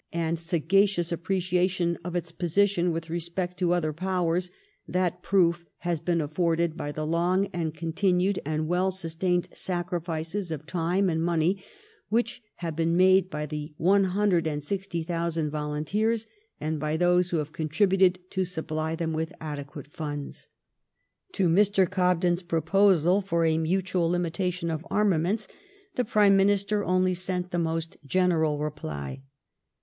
[0.11, 4.49] and sagaeioiiB appreciation of its position with respect to other Powers,
[4.87, 11.07] that proof has been afforded by the long continned and well sustained sacrifices of time
[11.07, 11.63] and money
[12.09, 15.05] which haye been made by the 160^000
[15.51, 16.25] Yolonteers,
[16.59, 20.47] and by those who have contributed to supply them with requisite funds.
[21.33, 21.87] To Mr.
[21.87, 25.47] Gobden's proposal for a matnal limitation of armament
[25.93, 29.21] the Prime Minister only sent the most general reply.